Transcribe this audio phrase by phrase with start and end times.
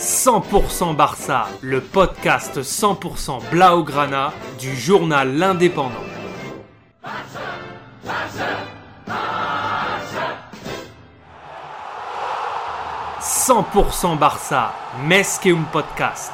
[0.00, 5.90] 100% Barça, le podcast 100% Blaugrana du journal L'Indépendant.
[13.20, 14.72] 100% Barça,
[15.04, 16.32] Mesqueum Podcast.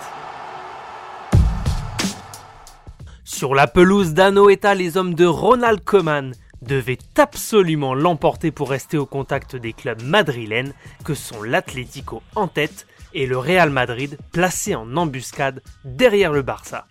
[3.25, 6.35] Sur la pelouse d'Anoeta, les hommes de Ronald Koeman
[6.67, 10.75] devaient absolument l'emporter pour rester au contact des clubs madrilènes
[11.05, 16.87] que sont l'Atlético en tête et le Real Madrid placé en embuscade derrière le Barça.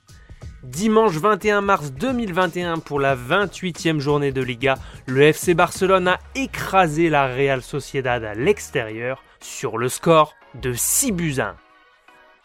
[0.63, 4.75] Dimanche 21 mars 2021 pour la 28e journée de Liga,
[5.05, 11.11] le FC Barcelone a écrasé la Real Sociedad à l'extérieur sur le score de 6
[11.11, 11.55] buts 1.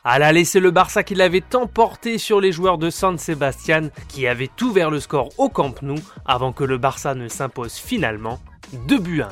[0.02, 4.26] À la laisser le Barça qui l'avait emporté sur les joueurs de San Sebastian qui
[4.26, 8.40] avaient ouvert le score au Camp Nou avant que le Barça ne s'impose finalement
[8.88, 9.28] 2 buts 1.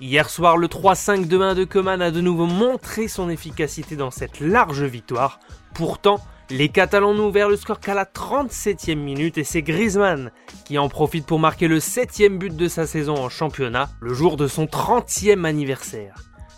[0.00, 4.82] Hier soir, le 3-5-2-1 de Coman a de nouveau montré son efficacité dans cette large
[4.82, 5.38] victoire.
[5.72, 6.18] Pourtant,
[6.50, 10.32] les Catalans n'ont ouvert le score qu'à la 37e minute et c'est Griezmann
[10.64, 14.36] qui en profite pour marquer le 7e but de sa saison en championnat, le jour
[14.36, 16.16] de son 30e anniversaire.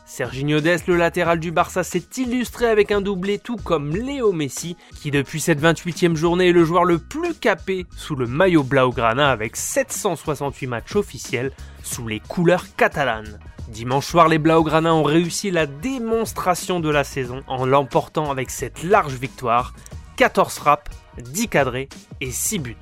[0.08, 4.74] Serginho Dest, le latéral du Barça, s'est illustré avec un doublé tout comme Léo Messi,
[4.96, 9.30] qui depuis cette 28e journée est le joueur le plus capé sous le maillot Blaugrana
[9.30, 13.38] avec 768 matchs officiels sous les couleurs catalanes.
[13.68, 18.82] Dimanche soir, les Blaugrana ont réussi la démonstration de la saison en l'emportant avec cette
[18.82, 19.74] large victoire,
[20.16, 21.90] 14 frappes, 10 cadrés
[22.22, 22.76] et 6 buts.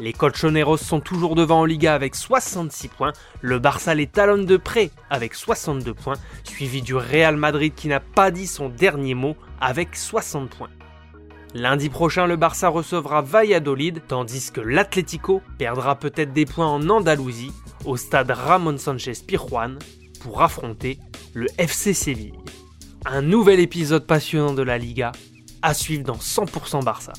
[0.00, 4.56] Les Colchoneros sont toujours devant en Liga avec 66 points, le Barça les talonne de
[4.56, 9.36] près avec 62 points, suivi du Real Madrid qui n'a pas dit son dernier mot
[9.60, 10.70] avec 60 points.
[11.54, 17.52] Lundi prochain, le Barça recevra Valladolid, tandis que l'Atlético perdra peut-être des points en Andalousie,
[17.84, 19.78] au stade Ramon Sanchez Pirjuan,
[20.20, 20.98] pour affronter
[21.32, 22.32] le FC Séville.
[23.06, 25.12] Un nouvel épisode passionnant de la Liga,
[25.62, 27.12] à suivre dans 100% Barça.